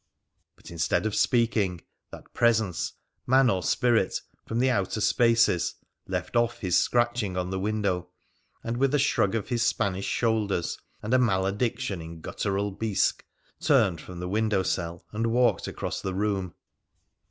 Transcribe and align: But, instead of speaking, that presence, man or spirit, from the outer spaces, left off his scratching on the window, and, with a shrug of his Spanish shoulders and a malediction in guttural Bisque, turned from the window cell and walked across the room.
But, 0.55 0.71
instead 0.71 1.05
of 1.05 1.13
speaking, 1.13 1.81
that 2.09 2.33
presence, 2.33 2.93
man 3.27 3.51
or 3.51 3.61
spirit, 3.61 4.19
from 4.47 4.57
the 4.57 4.71
outer 4.71 4.99
spaces, 4.99 5.75
left 6.07 6.35
off 6.35 6.57
his 6.61 6.75
scratching 6.75 7.37
on 7.37 7.51
the 7.51 7.59
window, 7.59 8.09
and, 8.63 8.77
with 8.77 8.95
a 8.95 8.97
shrug 8.97 9.35
of 9.35 9.49
his 9.49 9.61
Spanish 9.61 10.07
shoulders 10.07 10.79
and 11.03 11.13
a 11.13 11.19
malediction 11.19 12.01
in 12.01 12.19
guttural 12.19 12.71
Bisque, 12.71 13.23
turned 13.59 14.01
from 14.01 14.19
the 14.19 14.27
window 14.27 14.63
cell 14.63 15.05
and 15.11 15.27
walked 15.27 15.67
across 15.67 16.01
the 16.01 16.15
room. 16.15 16.55